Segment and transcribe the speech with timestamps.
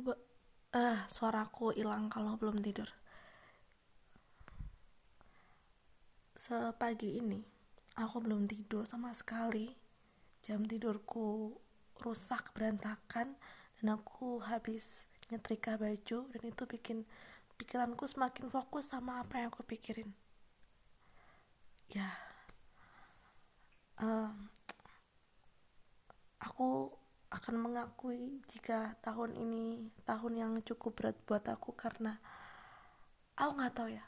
[0.00, 0.16] Aku
[0.72, 2.88] eh suaraku hilang kalau belum tidur.
[6.32, 7.44] Sepagi ini
[8.00, 9.68] aku belum tidur sama sekali.
[10.40, 11.52] Jam tidurku
[12.00, 13.36] rusak berantakan
[13.76, 17.04] dan aku habis nyetrika baju dan itu bikin
[17.60, 20.08] pikiranku semakin fokus sama apa yang aku pikirin.
[21.92, 22.08] Ya,
[24.00, 24.48] um,
[26.40, 26.88] aku
[27.30, 32.18] akan mengakui jika tahun ini tahun yang cukup berat buat aku karena
[33.38, 34.04] aku nggak tahu ya.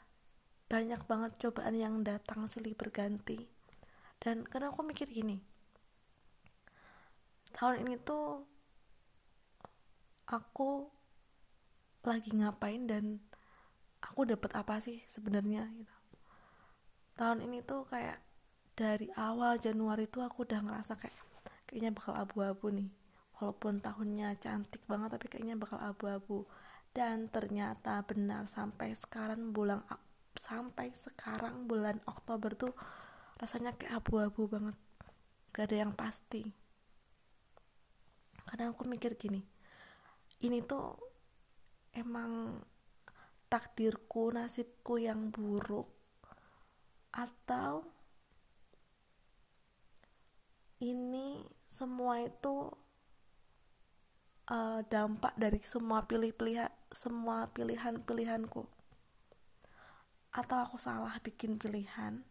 [0.67, 3.39] Banyak banget cobaan yang datang silih berganti.
[4.19, 5.53] Dan karena aku mikir gini
[7.53, 8.41] tahun ini tuh
[10.27, 10.89] aku
[12.03, 13.21] lagi ngapain dan
[14.03, 15.95] aku dapat apa sih sebenarnya gitu.
[17.13, 18.19] Tahun ini tuh kayak
[18.73, 21.15] dari awal Januari tuh aku udah ngerasa kayak
[21.69, 22.89] kayaknya bakal abu-abu nih
[23.43, 26.47] walaupun tahunnya cantik banget tapi kayaknya bakal abu-abu.
[26.95, 29.83] Dan ternyata benar sampai sekarang bulan
[30.39, 32.71] sampai sekarang bulan Oktober tuh
[33.37, 34.77] rasanya kayak abu-abu banget.
[35.51, 36.47] Gak ada yang pasti.
[38.47, 39.53] Karena aku mikir gini
[40.41, 40.97] ini tuh
[41.93, 42.57] emang
[43.47, 45.85] takdirku nasibku yang buruk
[47.13, 47.85] atau
[50.81, 52.73] ini semua itu
[54.49, 58.63] uh, dampak dari semua pilih-pilihan semua pilihan-pilihanku.
[60.33, 62.25] Atau aku salah bikin pilihan.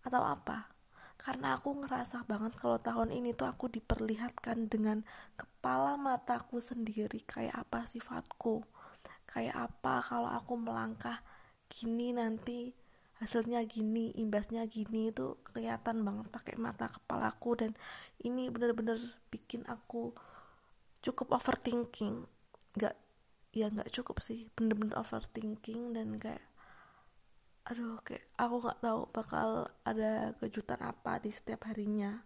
[0.00, 0.72] Atau apa?
[1.20, 5.04] Karena aku ngerasa banget kalau tahun ini tuh aku diperlihatkan dengan
[5.36, 8.64] kepala mataku sendiri kayak apa sifatku.
[9.28, 11.20] Kayak apa kalau aku melangkah
[11.68, 12.72] gini nanti
[13.20, 17.68] hasilnya gini imbasnya gini itu kelihatan banget pakai mata kepalaku.
[17.68, 17.76] Dan
[18.24, 18.96] ini bener-bener
[19.28, 20.16] bikin aku
[21.00, 22.28] cukup overthinking.
[22.76, 22.96] Nggak
[23.50, 24.46] ya nggak cukup sih.
[24.52, 26.44] Bener-bener overthinking dan kayak
[27.68, 29.48] aduh kayak aku nggak tahu bakal
[29.84, 32.20] ada kejutan apa di setiap harinya.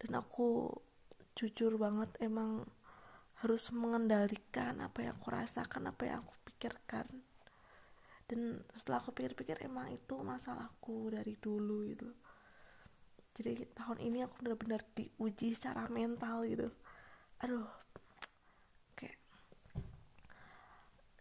[0.00, 0.72] Dan aku
[1.36, 2.64] jujur banget emang
[3.40, 7.08] harus mengendalikan apa yang aku rasakan apa yang aku pikirkan.
[8.24, 12.08] Dan setelah aku pikir-pikir emang itu masalahku dari dulu gitu.
[13.30, 16.68] Jadi tahun ini aku benar-benar diuji secara mental gitu
[17.40, 17.80] aduh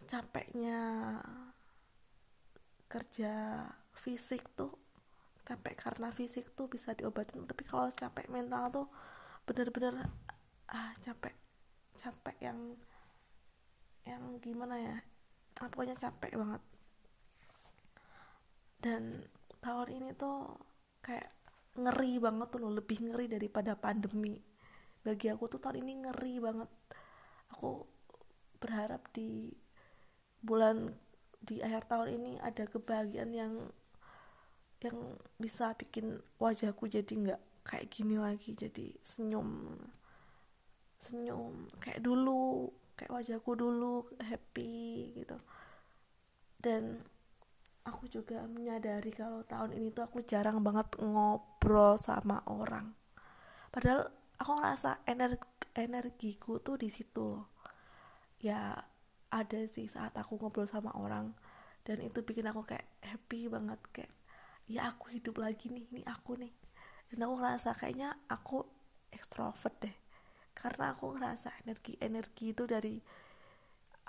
[0.10, 0.82] capeknya
[2.90, 3.62] kerja
[3.94, 4.74] fisik tuh
[5.46, 7.46] capek karena fisik tuh bisa diobatin.
[7.46, 8.88] Tapi kalau capek mental tuh
[9.46, 9.94] bener-bener
[10.74, 11.34] ah capek
[11.94, 12.60] capek yang
[14.10, 14.98] yang gimana ya
[15.62, 16.62] ah, pokoknya capek banget.
[18.82, 19.30] Dan
[19.62, 20.58] tahun ini tuh
[21.06, 21.30] kayak
[21.78, 24.42] ngeri banget tuh loh lebih ngeri daripada pandemi
[25.10, 26.70] bagi aku tuh tahun ini ngeri banget.
[27.58, 27.82] Aku
[28.62, 29.50] berharap di
[30.46, 30.94] bulan
[31.42, 33.54] di akhir tahun ini ada kebahagiaan yang
[34.86, 39.82] yang bisa bikin wajahku jadi nggak kayak gini lagi jadi senyum.
[41.02, 45.42] Senyum kayak dulu kayak wajahku dulu happy gitu.
[46.62, 47.02] Dan
[47.82, 52.94] aku juga menyadari kalau tahun ini tuh aku jarang banget ngobrol sama orang.
[53.74, 57.46] Padahal aku ngerasa energi energiku tuh di situ loh.
[58.40, 58.74] Ya
[59.30, 61.36] ada sih saat aku ngobrol sama orang
[61.86, 64.14] dan itu bikin aku kayak happy banget kayak
[64.66, 66.54] ya aku hidup lagi nih ini aku nih.
[67.10, 68.64] Dan aku ngerasa kayaknya aku
[69.12, 69.96] ekstrovert deh
[70.56, 73.00] karena aku ngerasa energi energi itu dari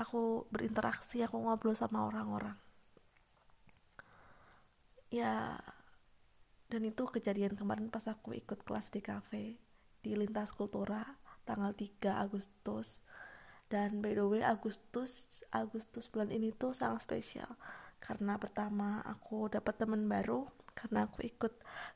[0.00, 2.56] aku berinteraksi aku ngobrol sama orang-orang.
[5.10, 5.58] Ya
[6.70, 9.69] dan itu kejadian kemarin pas aku ikut kelas di cafe
[10.00, 11.04] di lintas kultura
[11.44, 13.04] tanggal 3 Agustus.
[13.70, 17.50] Dan by the way Agustus Agustus bulan ini tuh sangat spesial.
[18.02, 21.52] Karena pertama aku dapat teman baru karena aku ikut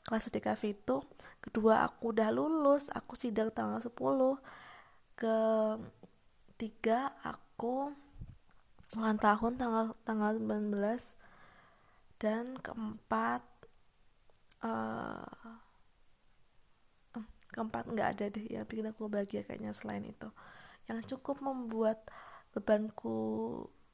[0.06, 1.02] kelas cafe itu.
[1.42, 3.90] Kedua aku udah lulus aku sidang tanggal 10
[5.14, 5.36] ke
[6.54, 7.90] tiga aku
[8.94, 10.74] ulang tahun tanggal tanggal 19
[12.22, 13.42] dan keempat
[14.62, 15.58] uh,
[17.54, 20.26] keempat nggak ada deh ya bikin aku bahagia kayaknya selain itu.
[20.90, 22.10] Yang cukup membuat
[22.50, 23.14] bebanku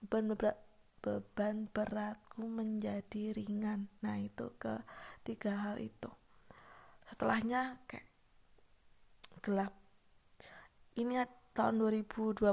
[0.01, 0.57] beban berat
[1.05, 3.93] beban beratku menjadi ringan.
[4.01, 4.81] Nah itu ke
[5.21, 6.09] tiga hal itu.
[7.05, 8.09] Setelahnya kayak
[9.45, 9.77] gelap.
[10.97, 12.49] Ini tahun 2022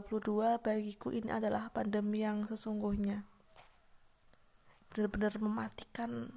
[0.60, 3.24] bagiku ini adalah pandemi yang sesungguhnya.
[4.92, 6.32] Benar-benar mematikan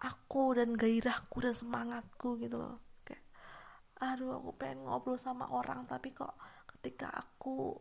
[0.00, 2.93] aku dan gairahku dan semangatku gitu loh
[4.14, 6.38] aduh aku pengen ngobrol sama orang tapi kok
[6.70, 7.74] ketika aku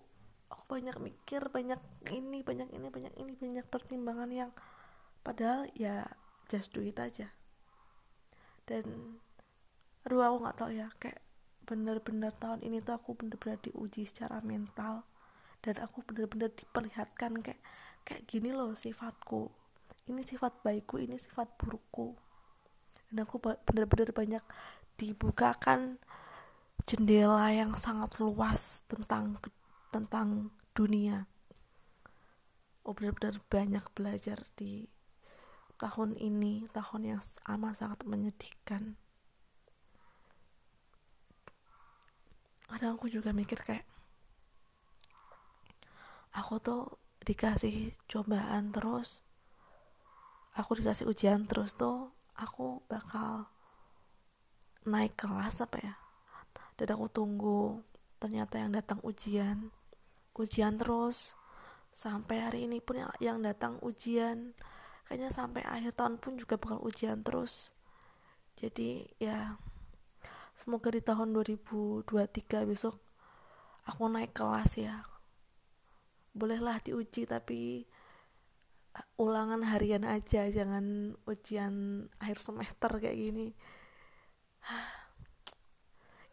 [0.49, 1.77] aku banyak mikir banyak
[2.09, 4.51] ini banyak ini banyak ini banyak pertimbangan yang
[5.21, 6.09] padahal ya
[6.49, 7.29] just do it aja.
[8.65, 9.17] Dan
[10.03, 11.21] aduh aku nggak tahu ya kayak
[11.63, 15.07] bener-bener tahun ini tuh aku bener-bener diuji secara mental
[15.63, 17.61] dan aku bener-bener diperlihatkan kayak
[18.03, 19.47] kayak gini loh sifatku.
[20.11, 22.19] Ini sifat baikku ini sifat burukku.
[23.07, 24.43] Dan aku bener-bener banyak
[24.99, 25.97] dibukakan
[26.83, 29.39] jendela yang sangat luas tentang
[29.93, 31.29] tentang dunia.
[32.83, 34.89] Oh benar-benar banyak belajar di
[35.79, 38.99] tahun ini tahun yang amat sangat menyedihkan.
[42.67, 43.85] Kadang aku juga mikir kayak
[46.33, 46.83] aku tuh
[47.23, 49.21] dikasih cobaan terus
[50.57, 53.47] aku dikasih ujian terus tuh aku bakal
[54.83, 55.95] naik kelas apa ya
[56.83, 57.79] dan aku tunggu.
[58.19, 59.71] Ternyata yang datang ujian.
[60.35, 61.35] Ujian terus.
[61.93, 64.55] Sampai hari ini pun yang, yang datang ujian.
[65.07, 67.71] Kayaknya sampai akhir tahun pun juga bakal ujian terus.
[68.55, 69.57] Jadi ya
[70.53, 72.95] semoga di tahun 2023 besok
[73.83, 75.03] aku naik kelas ya.
[76.33, 77.85] Bolehlah diuji tapi
[79.19, 80.47] ulangan harian aja.
[80.47, 83.47] Jangan ujian akhir semester kayak gini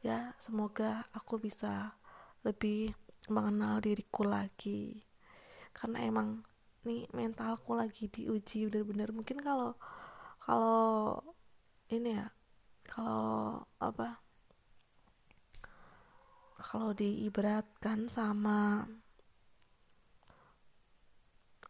[0.01, 1.97] ya semoga aku bisa
[2.45, 2.93] lebih
[3.29, 5.05] mengenal diriku lagi.
[5.77, 6.43] Karena emang
[6.89, 9.13] nih mentalku lagi diuji bener-bener.
[9.13, 9.77] Mungkin kalau
[10.41, 11.21] kalau
[11.93, 12.27] ini ya
[12.89, 14.19] kalau apa
[16.61, 18.85] kalau diibaratkan sama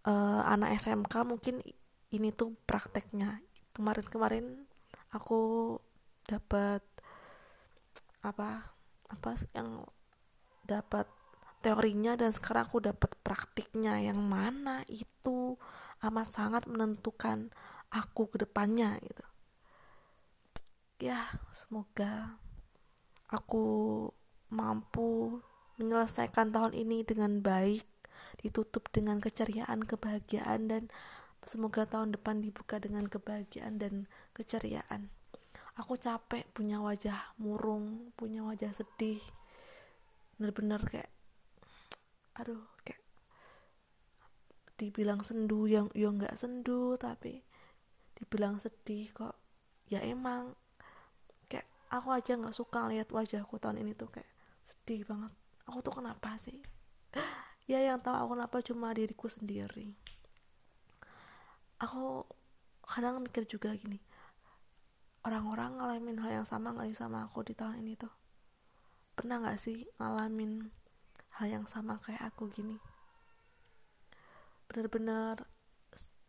[0.07, 1.63] uh, anak SMK mungkin
[2.11, 3.43] ini tuh prakteknya.
[3.71, 4.67] Kemarin-kemarin
[5.15, 5.75] aku
[6.27, 6.83] dapat
[8.21, 8.77] apa
[9.11, 9.85] apa yang
[10.65, 11.09] dapat
[11.61, 15.57] teorinya dan sekarang aku dapat praktiknya yang mana itu
[16.01, 17.53] amat sangat menentukan
[17.93, 19.25] aku ke depannya gitu.
[21.01, 22.41] Ya semoga
[23.29, 23.65] aku
[24.53, 25.41] mampu
[25.81, 27.89] menyelesaikan tahun ini dengan baik
[28.41, 30.83] ditutup dengan keceriaan kebahagiaan dan
[31.45, 35.09] semoga tahun depan dibuka dengan kebahagiaan dan keceriaan
[35.81, 39.21] aku capek punya wajah murung punya wajah sedih.
[40.37, 41.09] Bener-bener kayak
[42.37, 43.01] aduh kayak
[44.77, 47.41] dibilang sendu yang yo nggak sendu tapi
[48.13, 49.41] dibilang sedih kok.
[49.89, 50.53] Ya emang
[51.49, 54.29] kayak aku aja nggak suka lihat wajahku tahun ini tuh kayak
[54.69, 55.33] sedih banget.
[55.65, 56.61] Aku tuh kenapa sih?
[57.71, 59.95] Ya yang tahu aku kenapa cuma diriku sendiri.
[61.79, 62.27] Aku
[62.83, 64.03] kadang mikir juga gini
[65.27, 68.13] orang-orang ngalamin hal yang sama nggak sama aku di tahun ini tuh?
[69.17, 70.73] Pernah nggak sih ngalamin
[71.41, 72.81] hal yang sama kayak aku gini?
[74.71, 75.45] Bener-bener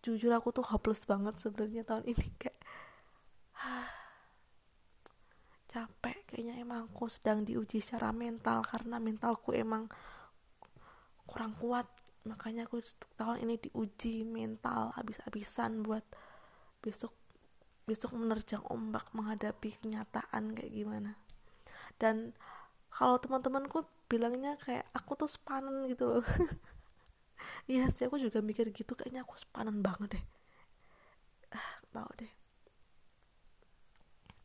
[0.01, 2.59] jujur aku tuh hopeless banget sebenarnya tahun ini kayak
[5.71, 9.88] capek kayaknya emang aku sedang diuji secara mental karena mentalku emang
[11.23, 11.88] kurang kuat.
[12.27, 12.83] Makanya aku
[13.15, 16.03] tahun ini diuji mental habis-habisan buat
[16.83, 17.15] besok
[17.91, 21.12] besok menerjang ombak menghadapi kenyataan kayak gimana.
[22.00, 22.31] Dan
[22.88, 26.24] kalau teman-temanku bilangnya kayak aku tuh sepanen gitu loh.
[27.65, 30.25] Iya sih aku juga mikir gitu kayaknya aku sepanen banget deh.
[31.57, 32.31] Ah tau deh.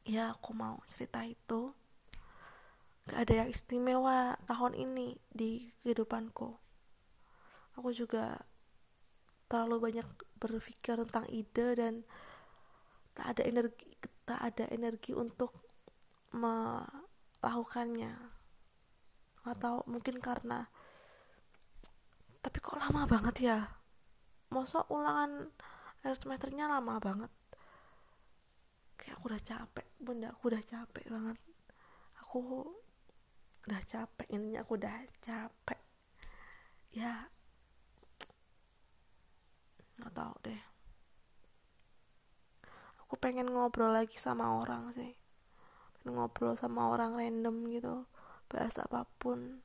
[0.07, 1.77] Ya aku mau cerita itu.
[3.07, 6.57] Gak ada yang istimewa tahun ini di kehidupanku.
[7.79, 8.41] Aku juga
[9.47, 10.09] terlalu banyak
[10.43, 11.95] berpikir tentang ide dan
[13.17, 13.89] tak ada energi
[14.29, 15.57] tak ada energi untuk
[16.37, 18.13] melakukannya.
[19.49, 20.69] Atau mungkin karena
[22.45, 23.59] tapi kok lama banget ya?
[24.53, 25.51] Masa ulangan
[26.05, 27.33] akhir semesternya lama banget?
[29.01, 31.39] Kayak aku udah capek bunda aku udah capek banget.
[32.23, 32.39] Aku
[33.67, 34.95] udah capek intinya aku udah
[35.25, 35.81] capek.
[36.93, 37.27] Ya
[39.97, 40.76] nggak tahu deh
[43.07, 45.15] aku pengen ngobrol lagi sama orang sih.
[45.95, 48.03] Pengen ngobrol sama orang random gitu.
[48.51, 49.63] Bahas apa pun.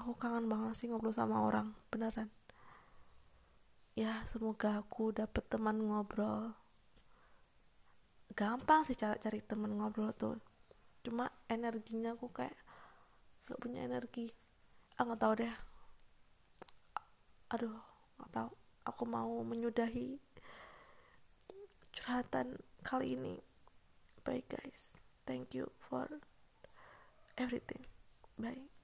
[0.00, 2.32] Aku kangen banget sih ngobrol sama orang beneran.
[3.92, 6.56] Ya semoga aku dapet teman ngobrol.
[8.32, 10.40] Gampang sih cara cari teman ngobrol tuh.
[11.04, 12.56] Cuma energinya aku kayak
[13.44, 14.32] gak punya energi.
[14.96, 15.54] Ah nggak tahu deh.
[17.52, 17.76] Aduh
[18.16, 18.50] nggak tahu.
[18.88, 20.16] Aku mau menyudahi
[22.06, 23.42] curhatan kali ini.
[24.22, 24.94] Bye guys.
[25.26, 26.06] Thank you for
[27.34, 27.82] everything.
[28.38, 28.75] Baik